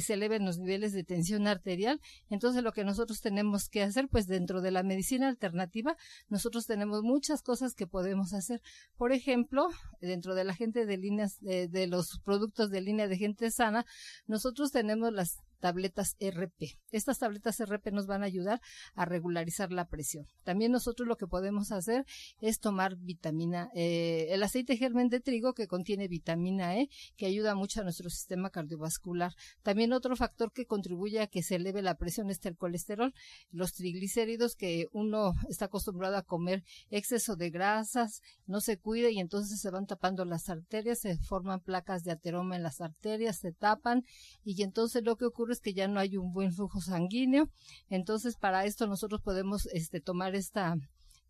se 0.00 0.14
eleven 0.14 0.44
los 0.44 0.58
niveles 0.58 0.92
de 0.92 1.04
tensión 1.04 1.46
arterial. 1.46 2.00
Entonces, 2.30 2.62
lo 2.62 2.72
que 2.72 2.84
nosotros 2.84 3.20
tenemos 3.20 3.68
que 3.68 3.82
hacer, 3.82 4.08
pues 4.08 4.26
dentro 4.26 4.60
de 4.60 4.70
la 4.70 4.82
medicina 4.82 5.28
alternativa, 5.28 5.96
nosotros 6.28 6.66
tenemos 6.66 7.02
muchas 7.02 7.42
cosas 7.42 7.74
que 7.74 7.86
podemos 7.86 8.32
hacer. 8.32 8.60
Por 8.96 9.12
ejemplo, 9.12 9.68
dentro 10.00 10.34
de 10.34 10.44
la 10.44 10.54
gente 10.54 10.86
de 10.86 10.96
líneas, 10.96 11.40
de, 11.40 11.68
de 11.68 11.86
los 11.86 12.20
productos 12.24 12.70
de 12.70 12.80
línea 12.80 13.08
de 13.08 13.16
gente 13.16 13.50
sana, 13.50 13.86
nosotros 14.26 14.70
tenemos 14.70 15.12
las 15.12 15.38
tabletas 15.64 16.14
RP. 16.20 16.76
Estas 16.92 17.20
tabletas 17.20 17.58
RP 17.58 17.90
nos 17.90 18.06
van 18.06 18.22
a 18.22 18.26
ayudar 18.26 18.60
a 18.94 19.06
regularizar 19.06 19.72
la 19.72 19.88
presión. 19.88 20.26
También 20.42 20.72
nosotros 20.72 21.08
lo 21.08 21.16
que 21.16 21.26
podemos 21.26 21.72
hacer 21.72 22.04
es 22.42 22.60
tomar 22.60 22.96
vitamina, 22.96 23.70
eh, 23.74 24.26
el 24.28 24.42
aceite 24.42 24.76
germen 24.76 25.08
de 25.08 25.20
trigo 25.20 25.54
que 25.54 25.66
contiene 25.66 26.06
vitamina 26.06 26.76
E, 26.76 26.90
que 27.16 27.24
ayuda 27.24 27.54
mucho 27.54 27.80
a 27.80 27.84
nuestro 27.84 28.10
sistema 28.10 28.50
cardiovascular. 28.50 29.32
También 29.62 29.94
otro 29.94 30.16
factor 30.16 30.52
que 30.52 30.66
contribuye 30.66 31.20
a 31.20 31.28
que 31.28 31.42
se 31.42 31.54
eleve 31.54 31.80
la 31.80 31.94
presión 31.94 32.28
es 32.28 32.44
el 32.44 32.58
colesterol, 32.58 33.14
los 33.50 33.72
triglicéridos 33.72 34.56
que 34.56 34.88
uno 34.92 35.32
está 35.48 35.64
acostumbrado 35.64 36.18
a 36.18 36.24
comer 36.24 36.62
exceso 36.90 37.36
de 37.36 37.48
grasas, 37.48 38.20
no 38.44 38.60
se 38.60 38.78
cuida 38.78 39.08
y 39.08 39.18
entonces 39.18 39.62
se 39.62 39.70
van 39.70 39.86
tapando 39.86 40.26
las 40.26 40.50
arterias, 40.50 40.98
se 40.98 41.16
forman 41.16 41.60
placas 41.60 42.04
de 42.04 42.10
ateroma 42.10 42.54
en 42.54 42.62
las 42.62 42.82
arterias, 42.82 43.38
se 43.38 43.52
tapan 43.52 44.02
y 44.44 44.62
entonces 44.62 45.02
lo 45.04 45.16
que 45.16 45.24
ocurre 45.24 45.53
que 45.60 45.74
ya 45.74 45.88
no 45.88 46.00
hay 46.00 46.16
un 46.16 46.32
buen 46.32 46.52
flujo 46.52 46.80
sanguíneo. 46.80 47.48
Entonces, 47.88 48.36
para 48.36 48.64
esto 48.64 48.86
nosotros 48.86 49.20
podemos 49.22 49.66
este, 49.72 50.00
tomar 50.00 50.34
esta 50.34 50.76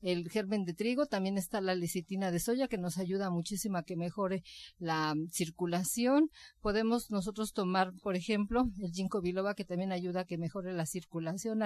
el 0.04 0.28
germen 0.28 0.64
de 0.64 0.74
trigo, 0.74 1.06
también 1.06 1.38
está 1.38 1.62
la 1.62 1.74
lecitina 1.74 2.30
de 2.30 2.38
soya 2.38 2.68
que 2.68 2.76
nos 2.76 2.98
ayuda 2.98 3.30
muchísimo 3.30 3.78
a 3.78 3.84
que 3.84 3.96
mejore 3.96 4.42
la 4.78 5.14
circulación. 5.30 6.30
Podemos 6.60 7.10
nosotros 7.10 7.54
tomar, 7.54 7.92
por 8.02 8.14
ejemplo, 8.14 8.68
el 8.82 8.92
ginkgo 8.92 9.22
biloba 9.22 9.54
que 9.54 9.64
también 9.64 9.92
ayuda 9.92 10.20
a 10.20 10.24
que 10.26 10.36
mejore 10.36 10.74
la 10.74 10.84
circulación 10.84 11.60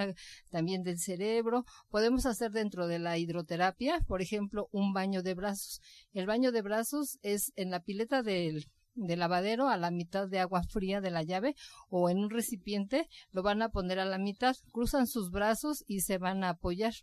también 0.49 0.83
del 0.83 0.99
cerebro. 0.99 1.65
Podemos 1.89 2.25
hacer 2.25 2.51
dentro 2.51 2.87
de 2.87 2.99
la 2.99 3.17
hidroterapia, 3.17 3.99
por 4.07 4.21
ejemplo, 4.21 4.69
un 4.71 4.93
baño 4.93 5.21
de 5.21 5.33
brazos. 5.33 5.81
El 6.13 6.25
baño 6.25 6.53
de 6.53 6.61
brazos 6.61 7.19
es 7.21 7.51
en 7.57 7.71
la 7.71 7.81
pileta 7.81 8.23
del 8.23 8.65
de 8.95 9.15
lavadero 9.15 9.67
a 9.67 9.77
la 9.77 9.91
mitad 9.91 10.27
de 10.27 10.39
agua 10.39 10.63
fría 10.63 11.01
de 11.01 11.11
la 11.11 11.23
llave 11.23 11.55
o 11.89 12.09
en 12.09 12.19
un 12.19 12.29
recipiente, 12.29 13.07
lo 13.31 13.43
van 13.43 13.61
a 13.61 13.69
poner 13.69 13.99
a 13.99 14.05
la 14.05 14.17
mitad, 14.17 14.55
cruzan 14.71 15.07
sus 15.07 15.31
brazos 15.31 15.83
y 15.87 16.01
se 16.01 16.17
van 16.17 16.43
a 16.43 16.49
apoyar 16.49 16.93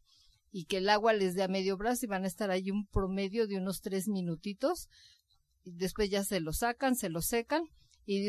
y 0.52 0.64
que 0.64 0.78
el 0.78 0.88
agua 0.88 1.12
les 1.12 1.34
dé 1.34 1.42
a 1.42 1.48
medio 1.48 1.76
brazo 1.76 2.06
y 2.06 2.08
van 2.08 2.24
a 2.24 2.28
estar 2.28 2.50
ahí 2.50 2.70
un 2.70 2.86
promedio 2.86 3.46
de 3.46 3.58
unos 3.58 3.82
tres 3.82 4.08
minutitos. 4.08 4.88
Y 5.64 5.72
después 5.72 6.08
ya 6.08 6.24
se 6.24 6.40
lo 6.40 6.52
sacan, 6.52 6.94
se 6.94 7.10
lo 7.10 7.20
secan 7.20 7.64
y 8.06 8.28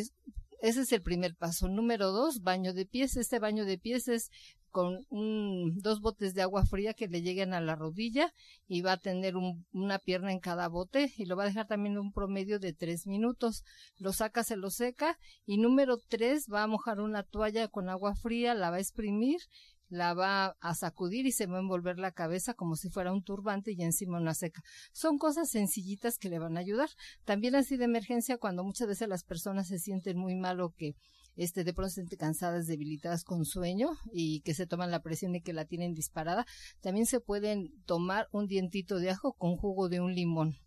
ese 0.59 0.81
es 0.81 0.91
el 0.91 1.01
primer 1.01 1.35
paso. 1.35 1.69
Número 1.69 2.11
dos, 2.11 2.41
baño 2.41 2.73
de 2.73 2.85
pies. 2.85 3.15
Este 3.15 3.39
baño 3.39 3.63
de 3.63 3.77
pies 3.77 4.07
es 4.07 4.29
con 4.71 5.05
un, 5.09 5.79
dos 5.79 6.01
botes 6.01 6.33
de 6.33 6.41
agua 6.41 6.65
fría 6.65 6.93
que 6.93 7.07
le 7.07 7.21
lleguen 7.21 7.53
a 7.53 7.61
la 7.61 7.75
rodilla 7.75 8.33
y 8.67 8.81
va 8.81 8.93
a 8.93 8.97
tener 8.97 9.35
una 9.35 9.99
pierna 9.99 10.31
en 10.31 10.39
cada 10.39 10.67
bote 10.67 11.13
y 11.17 11.25
lo 11.25 11.35
va 11.35 11.43
a 11.43 11.47
dejar 11.47 11.67
también 11.67 11.97
un 11.97 12.11
promedio 12.11 12.59
de 12.59 12.73
tres 12.73 13.07
minutos. 13.07 13.63
Lo 13.97 14.13
saca, 14.13 14.43
se 14.43 14.57
lo 14.57 14.69
seca 14.69 15.17
y 15.45 15.57
número 15.57 15.97
tres 15.97 16.47
va 16.51 16.63
a 16.63 16.67
mojar 16.67 16.99
una 16.99 17.23
toalla 17.23 17.67
con 17.67 17.89
agua 17.89 18.15
fría, 18.15 18.53
la 18.53 18.69
va 18.69 18.77
a 18.77 18.81
exprimir 18.81 19.39
la 19.89 20.13
va 20.13 20.57
a 20.59 20.75
sacudir 20.75 21.25
y 21.25 21.31
se 21.31 21.45
va 21.45 21.57
a 21.57 21.61
envolver 21.61 21.97
la 21.97 22.11
cabeza 22.11 22.53
como 22.53 22.75
si 22.75 22.89
fuera 22.89 23.13
un 23.13 23.23
turbante 23.23 23.71
y 23.71 23.81
encima 23.83 24.17
una 24.17 24.33
seca. 24.33 24.61
Son 24.91 25.17
cosas 25.17 25.49
sencillitas 25.49 26.17
que 26.17 26.29
le 26.29 26.39
van 26.39 26.57
a 26.57 26.59
ayudar. 26.59 26.89
También 27.25 27.55
así 27.55 27.77
de 27.77 27.85
emergencia 27.85 28.37
cuando 28.37 28.63
muchas 28.63 28.87
veces 28.87 29.07
las 29.07 29.23
personas 29.23 29.67
se 29.67 29.79
sienten 29.79 30.17
muy 30.17 30.35
mal 30.35 30.59
o 30.61 30.71
que 30.71 30.95
este, 31.37 31.63
de 31.63 31.73
pronto 31.73 31.91
sienten 31.91 32.19
cansadas, 32.19 32.67
debilitadas 32.67 33.23
con 33.23 33.45
sueño 33.45 33.91
y 34.11 34.41
que 34.41 34.53
se 34.53 34.67
toman 34.67 34.91
la 34.91 35.01
presión 35.01 35.35
y 35.35 35.41
que 35.41 35.53
la 35.53 35.65
tienen 35.65 35.93
disparada, 35.93 36.45
también 36.81 37.05
se 37.05 37.19
pueden 37.19 37.71
tomar 37.85 38.27
un 38.31 38.47
dientito 38.47 38.99
de 38.99 39.11
ajo 39.11 39.33
con 39.33 39.55
jugo 39.55 39.87
de 39.87 40.01
un 40.01 40.13
limón 40.13 40.57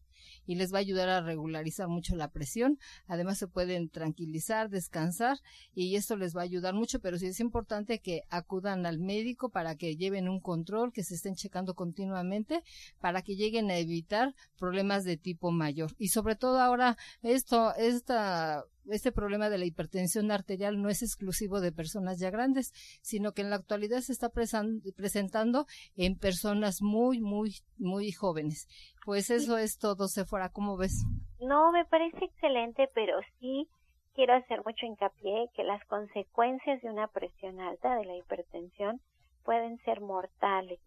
y 0.47 0.57
les 0.57 0.73
va 0.73 0.79
a 0.79 0.81
ayudar 0.81 1.09
a 1.09 1.21
regularizar 1.21 1.89
mucho 1.89 2.17
la 2.17 2.31
presión. 2.31 2.79
Además 3.07 3.39
se 3.39 3.47
pueden 3.47 3.89
tranquilizar, 3.89 4.69
descansar 4.69 5.39
y 5.75 5.97
esto 5.97 6.17
les 6.17 6.37
va 6.37 6.41
a 6.41 6.45
ayudar 6.45 6.75
mucho, 6.75 7.01
pero 7.01 7.19
sí 7.19 7.27
es 7.27 7.41
importante 7.41 8.01
que 8.01 8.23
acudan 8.31 8.87
al 8.87 8.99
médico 8.99 9.51
para 9.51 9.77
que 9.77 9.97
lleven 9.97 10.29
un 10.29 10.41
control, 10.41 10.93
que 10.93 11.05
se 11.05 11.15
estén 11.15 11.35
checando 11.35 11.75
continuamente 11.75 12.63
para 13.01 13.23
que 13.23 13.37
lleguen 13.37 13.71
a 13.71 13.77
evitar 13.77 14.35
problemas 14.59 15.05
de 15.05 15.17
tipo 15.17 15.51
mayor. 15.51 15.93
Y 15.99 16.09
sobre 16.09 16.37
todo 16.37 16.61
ahora 16.61 16.97
esto, 17.23 17.75
esta 17.77 18.65
este 18.93 19.13
problema 19.13 19.49
de 19.49 19.59
la 19.59 19.65
hipertensión 19.65 20.31
arterial 20.31 20.81
no 20.81 20.89
es 20.89 21.03
exclusivo 21.03 21.61
de 21.61 21.73
personas 21.73 22.19
ya 22.19 22.31
grandes, 22.31 22.73
sino 23.03 23.33
que 23.33 23.43
en 23.43 23.51
la 23.51 23.57
actualidad 23.57 24.01
se 24.01 24.13
está 24.13 24.31
presentando 24.31 25.67
en 25.97 26.19
personas 26.19 26.83
muy, 26.83 27.21
muy, 27.21 27.57
muy 27.79 28.13
jóvenes. 28.13 28.67
Pues 29.05 29.31
eso 29.31 29.59
es 29.59 29.79
todo, 29.79 30.09
Sephora, 30.09 30.51
¿cómo 30.51 30.77
ves? 30.77 31.05
No, 31.41 31.73
me 31.73 31.85
parece 31.85 32.25
excelente, 32.25 32.89
pero 32.95 33.19
sí 33.39 33.69
quiero 34.15 34.35
hacer 34.35 34.63
mucho 34.65 34.87
hincapié 34.87 35.49
que 35.55 35.65
las 35.65 35.85
consecuencias 35.87 36.83
de 36.83 36.91
una 36.91 37.09
presión 37.09 37.61
alta 37.61 37.97
de 37.97 38.05
la 38.05 38.17
hipertensión 38.17 39.01
pueden 39.45 39.79
ser 39.79 40.01
mortales 40.01 40.81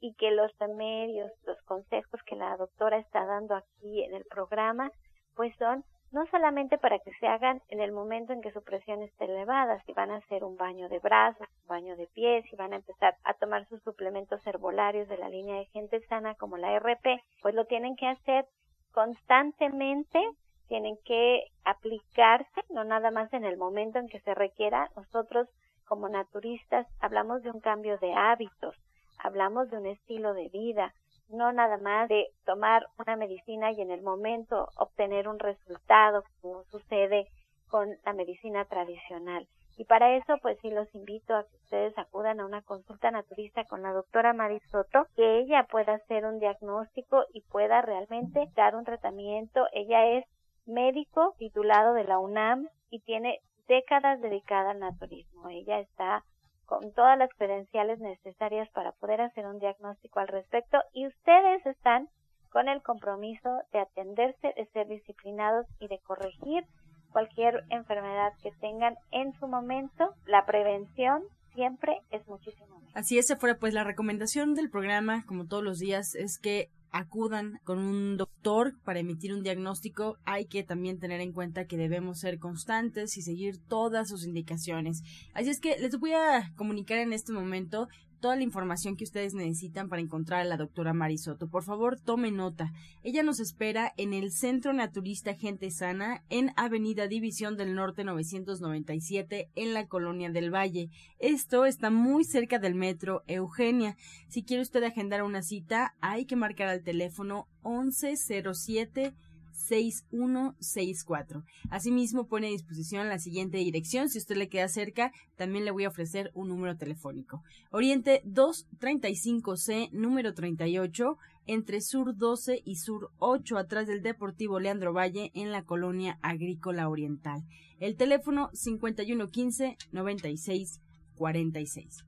y 0.00 0.14
que 0.14 0.30
los 0.30 0.56
remedios, 0.58 1.30
los 1.44 1.60
consejos 1.62 2.20
que 2.24 2.36
la 2.36 2.56
doctora 2.56 2.98
está 2.98 3.24
dando 3.24 3.56
aquí 3.56 4.04
en 4.04 4.14
el 4.14 4.24
programa, 4.24 4.92
pues 5.34 5.54
son 5.56 5.84
no 6.10 6.26
solamente 6.26 6.78
para 6.78 6.98
que 6.98 7.12
se 7.14 7.26
hagan 7.26 7.60
en 7.68 7.80
el 7.80 7.92
momento 7.92 8.32
en 8.32 8.40
que 8.40 8.52
su 8.52 8.62
presión 8.62 9.02
esté 9.02 9.26
elevada, 9.26 9.82
si 9.84 9.92
van 9.92 10.10
a 10.10 10.16
hacer 10.16 10.44
un 10.44 10.56
baño 10.56 10.88
de 10.88 10.98
brazos, 10.98 11.46
un 11.62 11.68
baño 11.68 11.96
de 11.96 12.06
pies, 12.06 12.44
si 12.48 12.56
van 12.56 12.72
a 12.72 12.76
empezar 12.76 13.16
a 13.24 13.34
tomar 13.34 13.66
sus 13.68 13.82
suplementos 13.82 14.40
herbolarios 14.46 15.08
de 15.08 15.18
la 15.18 15.28
línea 15.28 15.56
de 15.56 15.66
gente 15.66 16.00
sana 16.08 16.34
como 16.34 16.56
la 16.56 16.78
RP, 16.78 17.20
pues 17.42 17.54
lo 17.54 17.66
tienen 17.66 17.96
que 17.96 18.06
hacer 18.06 18.46
constantemente, 18.92 20.20
tienen 20.68 20.96
que 21.04 21.44
aplicarse, 21.64 22.62
no 22.70 22.84
nada 22.84 23.10
más 23.10 23.32
en 23.32 23.44
el 23.44 23.56
momento 23.56 23.98
en 23.98 24.08
que 24.08 24.20
se 24.20 24.34
requiera. 24.34 24.90
Nosotros 24.96 25.48
como 25.86 26.08
naturistas 26.08 26.86
hablamos 27.00 27.42
de 27.42 27.50
un 27.50 27.60
cambio 27.60 27.98
de 27.98 28.12
hábitos, 28.12 28.76
hablamos 29.18 29.70
de 29.70 29.78
un 29.78 29.86
estilo 29.86 30.34
de 30.34 30.48
vida, 30.48 30.92
no 31.28 31.52
nada 31.52 31.78
más 31.78 32.08
de 32.08 32.28
tomar 32.44 32.86
una 32.98 33.16
medicina 33.16 33.72
y 33.72 33.80
en 33.80 33.90
el 33.90 34.02
momento 34.02 34.68
obtener 34.76 35.28
un 35.28 35.38
resultado 35.38 36.24
como 36.40 36.64
sucede 36.64 37.26
con 37.68 37.88
la 38.04 38.12
medicina 38.12 38.64
tradicional. 38.64 39.46
Y 39.76 39.84
para 39.84 40.16
eso, 40.16 40.38
pues 40.42 40.58
sí 40.60 40.70
los 40.70 40.92
invito 40.92 41.36
a 41.36 41.44
que 41.44 41.56
ustedes 41.56 41.96
acudan 41.96 42.40
a 42.40 42.46
una 42.46 42.62
consulta 42.62 43.12
naturista 43.12 43.64
con 43.64 43.82
la 43.82 43.92
doctora 43.92 44.32
Marisoto, 44.32 45.06
que 45.14 45.38
ella 45.38 45.68
pueda 45.70 45.94
hacer 45.94 46.24
un 46.24 46.40
diagnóstico 46.40 47.24
y 47.32 47.42
pueda 47.42 47.80
realmente 47.80 48.48
dar 48.56 48.74
un 48.74 48.84
tratamiento. 48.84 49.66
Ella 49.72 50.04
es 50.18 50.24
médico 50.66 51.34
titulado 51.38 51.94
de 51.94 52.04
la 52.04 52.18
UNAM 52.18 52.68
y 52.90 53.00
tiene 53.00 53.38
décadas 53.68 54.20
dedicada 54.20 54.72
al 54.72 54.80
naturismo. 54.80 55.48
Ella 55.48 55.78
está 55.78 56.24
con 56.68 56.92
todas 56.92 57.16
las 57.18 57.30
credenciales 57.34 57.98
necesarias 57.98 58.68
para 58.70 58.92
poder 58.92 59.22
hacer 59.22 59.46
un 59.46 59.58
diagnóstico 59.58 60.20
al 60.20 60.28
respecto 60.28 60.78
y 60.92 61.06
ustedes 61.06 61.64
están 61.64 62.08
con 62.50 62.68
el 62.68 62.82
compromiso 62.82 63.62
de 63.72 63.80
atenderse, 63.80 64.52
de 64.54 64.66
ser 64.66 64.86
disciplinados 64.86 65.66
y 65.80 65.88
de 65.88 65.98
corregir 66.00 66.64
cualquier 67.10 67.64
enfermedad 67.70 68.32
que 68.42 68.52
tengan 68.60 68.96
en 69.12 69.32
su 69.40 69.48
momento. 69.48 70.12
La 70.26 70.44
prevención 70.44 71.22
siempre 71.58 72.02
es 72.10 72.24
muchísimo. 72.28 72.80
Así 72.94 73.18
es, 73.18 73.26
se 73.26 73.34
fuera 73.34 73.58
pues 73.58 73.74
la 73.74 73.82
recomendación 73.82 74.54
del 74.54 74.70
programa, 74.70 75.24
como 75.26 75.46
todos 75.46 75.64
los 75.64 75.80
días, 75.80 76.14
es 76.14 76.38
que 76.38 76.70
acudan 76.92 77.58
con 77.64 77.80
un 77.80 78.16
doctor 78.16 78.74
para 78.84 79.00
emitir 79.00 79.34
un 79.34 79.42
diagnóstico, 79.42 80.16
hay 80.24 80.46
que 80.46 80.62
también 80.62 81.00
tener 81.00 81.20
en 81.20 81.32
cuenta 81.32 81.66
que 81.66 81.76
debemos 81.76 82.20
ser 82.20 82.38
constantes 82.38 83.16
y 83.16 83.22
seguir 83.22 83.58
todas 83.68 84.08
sus 84.08 84.24
indicaciones. 84.24 85.02
Así 85.34 85.50
es 85.50 85.60
que 85.60 85.76
les 85.78 85.98
voy 85.98 86.12
a 86.12 86.52
comunicar 86.54 86.98
en 86.98 87.12
este 87.12 87.32
momento 87.32 87.88
toda 88.20 88.36
la 88.36 88.42
información 88.42 88.96
que 88.96 89.04
ustedes 89.04 89.34
necesitan 89.34 89.88
para 89.88 90.02
encontrar 90.02 90.40
a 90.40 90.44
la 90.44 90.56
doctora 90.56 90.92
Marisoto. 90.92 91.48
Por 91.48 91.62
favor, 91.62 91.98
tome 91.98 92.30
nota. 92.30 92.72
Ella 93.02 93.22
nos 93.22 93.40
espera 93.40 93.92
en 93.96 94.12
el 94.12 94.32
Centro 94.32 94.72
Naturista 94.72 95.34
Gente 95.34 95.70
Sana 95.70 96.22
en 96.28 96.52
Avenida 96.56 97.06
División 97.06 97.56
del 97.56 97.74
Norte 97.74 98.04
997 98.04 99.50
en 99.54 99.74
la 99.74 99.86
Colonia 99.86 100.30
del 100.30 100.54
Valle. 100.54 100.90
Esto 101.18 101.64
está 101.64 101.90
muy 101.90 102.24
cerca 102.24 102.58
del 102.58 102.74
metro 102.74 103.22
Eugenia. 103.26 103.96
Si 104.28 104.42
quiere 104.42 104.62
usted 104.62 104.82
agendar 104.82 105.22
una 105.22 105.42
cita, 105.42 105.94
hay 106.00 106.26
que 106.26 106.36
marcar 106.36 106.68
al 106.68 106.82
teléfono 106.82 107.46
1107 107.64 109.14
6164. 109.58 111.44
Asimismo, 111.70 112.26
pone 112.26 112.46
a 112.46 112.50
disposición 112.50 113.08
la 113.08 113.18
siguiente 113.18 113.58
dirección. 113.58 114.08
Si 114.08 114.18
usted 114.18 114.36
le 114.36 114.48
queda 114.48 114.68
cerca, 114.68 115.12
también 115.36 115.64
le 115.64 115.72
voy 115.72 115.84
a 115.84 115.88
ofrecer 115.88 116.30
un 116.34 116.48
número 116.48 116.76
telefónico. 116.76 117.42
Oriente 117.70 118.22
235C, 118.24 119.90
número 119.92 120.32
38, 120.32 121.18
entre 121.46 121.80
Sur 121.80 122.16
12 122.16 122.62
y 122.64 122.76
Sur 122.76 123.10
8, 123.18 123.58
atrás 123.58 123.86
del 123.86 124.02
Deportivo 124.02 124.60
Leandro 124.60 124.92
Valle, 124.92 125.30
en 125.34 125.50
la 125.50 125.64
colonia 125.64 126.18
agrícola 126.22 126.88
oriental. 126.88 127.42
El 127.80 127.96
teléfono 127.96 128.50
5115 128.54 129.76
9646. 129.92 132.07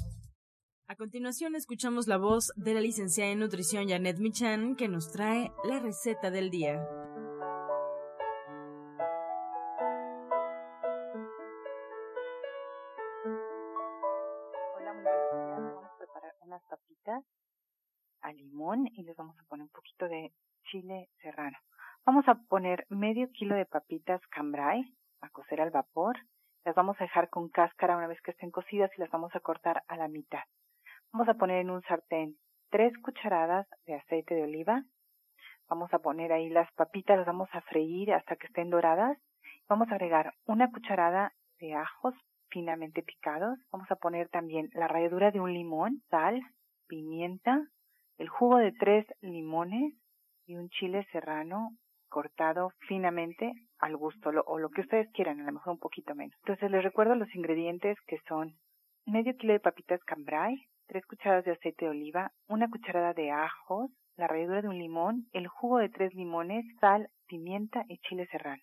Continuación 1.01 1.55
escuchamos 1.55 2.05
la 2.05 2.17
voz 2.17 2.53
de 2.55 2.75
la 2.75 2.79
licenciada 2.79 3.31
en 3.31 3.39
nutrición 3.39 3.89
Janet 3.89 4.19
Michan 4.19 4.75
que 4.75 4.87
nos 4.87 5.11
trae 5.11 5.51
la 5.63 5.79
receta 5.79 6.29
del 6.29 6.51
día. 6.51 6.75
Hola, 14.75 14.93
muy 14.93 15.01
buenos 15.01 15.31
días. 15.33 15.73
Vamos 15.73 15.85
a 15.85 15.97
preparar 15.97 16.35
unas 16.41 16.61
papitas 16.69 17.25
a 18.21 18.31
limón 18.33 18.85
y 18.93 19.01
les 19.01 19.17
vamos 19.17 19.35
a 19.39 19.43
poner 19.45 19.63
un 19.63 19.71
poquito 19.71 20.07
de 20.07 20.31
chile 20.69 21.09
serrano. 21.23 21.57
Vamos 22.05 22.27
a 22.27 22.35
poner 22.47 22.85
medio 22.89 23.27
kilo 23.31 23.55
de 23.55 23.65
papitas 23.65 24.21
cambrai 24.27 24.83
a 25.21 25.29
cocer 25.29 25.61
al 25.61 25.71
vapor. 25.71 26.19
Las 26.63 26.75
vamos 26.75 26.95
a 26.99 27.05
dejar 27.05 27.31
con 27.31 27.49
cáscara 27.49 27.97
una 27.97 28.05
vez 28.05 28.21
que 28.21 28.29
estén 28.29 28.51
cocidas 28.51 28.91
y 28.95 29.01
las 29.01 29.09
vamos 29.09 29.35
a 29.35 29.39
cortar 29.39 29.81
a 29.87 29.97
la 29.97 30.07
mitad. 30.07 30.43
Vamos 31.13 31.27
a 31.27 31.33
poner 31.33 31.59
en 31.59 31.69
un 31.69 31.81
sartén 31.81 32.37
tres 32.69 32.93
cucharadas 32.99 33.67
de 33.85 33.95
aceite 33.95 34.33
de 34.33 34.43
oliva. 34.43 34.85
Vamos 35.67 35.93
a 35.93 35.99
poner 35.99 36.31
ahí 36.31 36.49
las 36.49 36.71
papitas, 36.71 37.17
las 37.17 37.27
vamos 37.27 37.49
a 37.51 37.59
freír 37.61 38.13
hasta 38.13 38.37
que 38.37 38.47
estén 38.47 38.69
doradas. 38.69 39.17
Vamos 39.67 39.89
a 39.89 39.95
agregar 39.95 40.33
una 40.45 40.71
cucharada 40.71 41.33
de 41.59 41.73
ajos 41.73 42.15
finamente 42.49 43.03
picados. 43.03 43.59
Vamos 43.73 43.91
a 43.91 43.97
poner 43.97 44.29
también 44.29 44.69
la 44.71 44.87
ralladura 44.87 45.31
de 45.31 45.41
un 45.41 45.53
limón, 45.53 46.01
sal, 46.09 46.41
pimienta, 46.87 47.67
el 48.17 48.29
jugo 48.29 48.57
de 48.57 48.71
tres 48.71 49.05
limones 49.19 49.93
y 50.45 50.55
un 50.55 50.69
chile 50.69 51.05
serrano 51.11 51.71
cortado 52.07 52.71
finamente 52.87 53.51
al 53.79 53.97
gusto 53.97 54.29
o 54.45 54.59
lo 54.59 54.69
que 54.69 54.81
ustedes 54.81 55.09
quieran, 55.11 55.41
a 55.41 55.43
lo 55.43 55.51
mejor 55.51 55.73
un 55.73 55.79
poquito 55.79 56.15
menos. 56.15 56.37
Entonces 56.43 56.71
les 56.71 56.83
recuerdo 56.83 57.15
los 57.15 57.33
ingredientes 57.35 57.97
que 58.07 58.19
son 58.29 58.55
medio 59.05 59.35
kilo 59.35 59.53
de 59.53 59.59
papitas 59.59 60.01
cambrai, 60.05 60.55
tres 60.91 61.05
cucharadas 61.05 61.45
de 61.45 61.53
aceite 61.53 61.85
de 61.85 61.91
oliva, 61.91 62.33
una 62.49 62.69
cucharada 62.69 63.13
de 63.13 63.31
ajos, 63.31 63.89
la 64.17 64.27
ralladura 64.27 64.61
de 64.61 64.67
un 64.67 64.77
limón, 64.77 65.29
el 65.31 65.47
jugo 65.47 65.77
de 65.77 65.87
tres 65.87 66.13
limones, 66.13 66.65
sal, 66.81 67.07
pimienta 67.27 67.85
y 67.87 67.97
chile 67.99 68.27
serrano. 68.29 68.61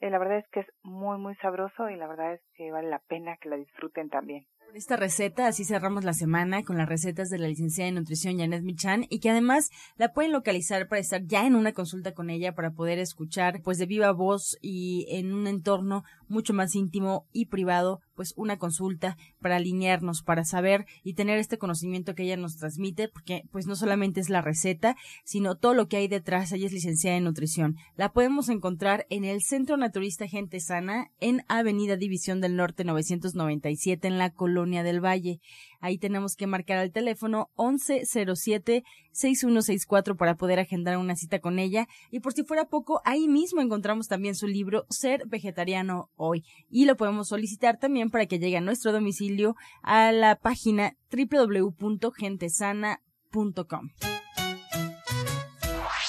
Eh, 0.00 0.10
la 0.10 0.18
verdad 0.18 0.38
es 0.38 0.48
que 0.50 0.60
es 0.60 0.66
muy 0.82 1.18
muy 1.18 1.36
sabroso 1.36 1.88
y 1.88 1.94
la 1.94 2.08
verdad 2.08 2.34
es 2.34 2.40
que 2.54 2.72
vale 2.72 2.90
la 2.90 2.98
pena 2.98 3.36
que 3.40 3.48
la 3.48 3.56
disfruten 3.56 4.08
también. 4.08 4.44
Esta 4.74 4.96
receta, 4.96 5.46
así 5.46 5.64
cerramos 5.64 6.04
la 6.04 6.12
semana 6.12 6.62
con 6.62 6.76
las 6.76 6.88
recetas 6.88 7.30
de 7.30 7.38
la 7.38 7.48
licenciada 7.48 7.88
en 7.88 7.94
nutrición 7.94 8.38
Janet 8.38 8.62
Michan 8.62 9.06
y 9.08 9.20
que 9.20 9.30
además 9.30 9.70
la 9.96 10.12
pueden 10.12 10.32
localizar 10.32 10.88
para 10.88 11.00
estar 11.00 11.22
ya 11.24 11.46
en 11.46 11.54
una 11.54 11.72
consulta 11.72 12.12
con 12.12 12.28
ella 12.28 12.54
para 12.54 12.72
poder 12.72 12.98
escuchar 12.98 13.62
pues 13.62 13.78
de 13.78 13.86
viva 13.86 14.12
voz 14.12 14.58
y 14.60 15.06
en 15.10 15.32
un 15.32 15.46
entorno 15.46 16.02
mucho 16.28 16.54
más 16.54 16.74
íntimo 16.74 17.26
y 17.32 17.46
privado, 17.46 18.00
pues 18.14 18.34
una 18.36 18.58
consulta 18.58 19.16
para 19.40 19.56
alinearnos, 19.56 20.22
para 20.22 20.44
saber 20.44 20.86
y 21.04 21.14
tener 21.14 21.38
este 21.38 21.58
conocimiento 21.58 22.14
que 22.14 22.24
ella 22.24 22.36
nos 22.36 22.56
transmite, 22.56 23.08
porque 23.08 23.44
pues 23.50 23.66
no 23.66 23.76
solamente 23.76 24.20
es 24.20 24.28
la 24.28 24.42
receta, 24.42 24.96
sino 25.24 25.56
todo 25.56 25.74
lo 25.74 25.88
que 25.88 25.98
hay 25.98 26.08
detrás. 26.08 26.52
Ella 26.52 26.66
es 26.66 26.72
licenciada 26.72 27.16
en 27.16 27.24
nutrición. 27.24 27.76
La 27.96 28.12
podemos 28.12 28.48
encontrar 28.48 29.06
en 29.10 29.24
el 29.24 29.42
Centro 29.42 29.76
Naturista 29.76 30.26
Gente 30.26 30.60
Sana 30.60 31.10
en 31.20 31.44
Avenida 31.48 31.96
División 31.96 32.40
del 32.40 32.56
Norte 32.56 32.84
997 32.84 34.08
en 34.08 34.18
la 34.18 34.30
Colonia 34.30 34.82
del 34.82 35.04
Valle. 35.04 35.40
Ahí 35.80 35.98
tenemos 35.98 36.36
que 36.36 36.46
marcar 36.46 36.78
al 36.78 36.92
teléfono 36.92 37.50
1107-6164 37.56 40.16
para 40.16 40.36
poder 40.36 40.58
agendar 40.58 40.96
una 40.96 41.16
cita 41.16 41.40
con 41.40 41.58
ella. 41.58 41.86
Y 42.10 42.20
por 42.20 42.32
si 42.32 42.44
fuera 42.44 42.64
poco, 42.66 43.02
ahí 43.04 43.28
mismo 43.28 43.60
encontramos 43.60 44.08
también 44.08 44.34
su 44.34 44.46
libro 44.46 44.86
Ser 44.90 45.26
Vegetariano 45.26 46.08
Hoy. 46.16 46.46
Y 46.70 46.86
lo 46.86 46.96
podemos 46.96 47.28
solicitar 47.28 47.78
también 47.78 48.08
para 48.10 48.24
que 48.26 48.38
llegue 48.38 48.56
a 48.56 48.62
nuestro 48.62 48.92
domicilio 48.92 49.54
a 49.82 50.12
la 50.12 50.36
página 50.36 50.96
www.gentesana.com. 51.10 53.90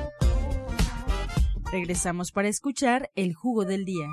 Regresamos 1.71 2.33
para 2.33 2.49
escuchar 2.49 3.11
el 3.15 3.33
jugo 3.33 3.63
del 3.63 3.85
día. 3.85 4.05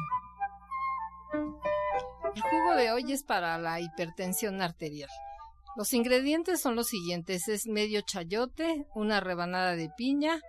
El 1.33 2.41
jugo 2.41 2.77
de 2.77 2.93
hoy 2.93 3.11
es 3.11 3.25
para 3.25 3.59
la 3.59 3.81
hipertensión 3.81 4.63
arterial. 4.63 5.11
Los 5.77 5.93
ingredientes 5.93 6.61
son 6.61 6.77
los 6.77 6.87
siguientes: 6.87 7.49
es 7.49 7.67
medio 7.67 8.01
chayote, 8.03 8.87
una 8.95 9.19
rebanada 9.19 9.75
de 9.75 9.91
piña, 9.97 10.41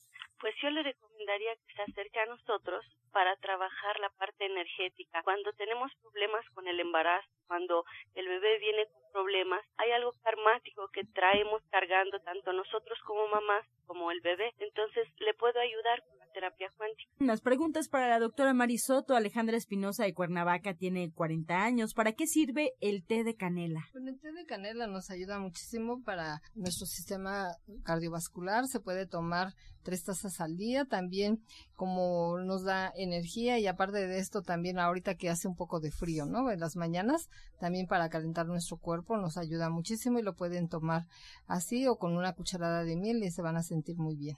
Pues 0.41 0.55
yo 0.63 0.71
le 0.71 0.83
que 1.27 1.75
se 1.75 1.83
acerque 1.83 2.21
a 2.21 2.27
nosotros 2.27 2.85
para 3.11 3.35
trabajar 3.37 3.99
la 3.99 4.11
parte 4.11 4.47
energética. 4.47 5.23
Cuando 5.25 5.53
tenemos 5.55 5.91
problemas 6.03 6.49
con 6.51 6.69
el 6.69 6.79
embarazo, 6.79 7.29
cuando 7.49 7.85
el 8.15 8.29
bebé 8.29 8.59
viene 8.59 8.87
con 8.87 9.03
problemas, 9.13 9.65
hay 9.77 9.91
algo 9.91 10.13
karmático 10.23 10.89
que 10.89 11.05
traemos 11.05 11.63
cargando 11.71 12.21
tanto 12.21 12.53
nosotros 12.53 12.99
como 13.05 13.27
mamás 13.29 13.67
como 13.87 14.11
el 14.13 14.21
bebé. 14.21 14.53
Entonces 14.59 15.09
le 15.19 15.35
puedo 15.35 15.59
ayudar 15.59 16.03
terapia 16.37 16.71
cuántica. 16.77 17.11
Las 17.19 17.41
preguntas 17.41 17.89
para 17.89 18.11
la 18.11 18.19
doctora 18.19 18.53
Marisoto. 18.53 19.17
Alejandra 19.17 19.57
Espinosa 19.57 20.05
de 20.05 20.13
Cuernavaca 20.13 20.75
tiene 20.75 21.11
40 21.11 21.65
años. 21.65 21.95
¿Para 21.95 22.13
qué 22.13 22.27
sirve 22.27 22.75
el 22.83 23.07
té 23.07 23.25
de 23.25 23.37
canela? 23.37 23.87
el 23.95 24.21
té 24.21 24.33
de 24.33 24.45
canela 24.45 24.87
nos 24.87 25.09
ayuda 25.09 25.39
muchísimo 25.39 26.03
para 26.03 26.43
nuestro 26.55 26.85
sistema 26.85 27.57
cardiovascular. 27.85 28.67
Se 28.67 28.81
puede 28.81 29.07
tomar 29.07 29.55
tres 29.83 30.05
tazas 30.05 30.43
al 30.43 30.59
día. 30.59 30.85
También 30.85 31.43
como 31.75 32.37
nos 32.39 32.65
da 32.65 32.93
energía 32.97 33.59
y 33.59 33.67
aparte 33.67 34.07
de 34.07 34.19
esto 34.19 34.43
también 34.43 34.79
ahorita 34.79 35.15
que 35.15 35.31
hace 35.31 35.49
un 35.49 35.57
poco 35.57 35.81
de 35.81 35.91
frío, 35.91 36.27
¿no? 36.27 36.51
En 36.51 36.61
las 36.61 36.77
mañanas 36.77 37.31
también 37.59 37.87
para 37.87 38.11
calentar 38.11 38.47
nuestro 38.47 38.77
cuerpo 38.77 39.17
nos 39.17 39.39
ayuda 39.39 39.71
muchísimo 39.71 40.19
y 40.19 40.23
lo 40.23 40.35
pueden 40.35 40.69
tomar 40.69 41.07
así 41.47 41.87
o 41.87 41.97
con 41.97 42.15
una 42.15 42.35
cucharada 42.35 42.85
de 42.85 42.97
miel 42.97 43.23
y 43.23 43.31
se 43.31 43.41
van 43.41 43.57
a 43.57 43.63
sentir 43.63 43.97
muy 43.97 44.17
bien. 44.17 44.37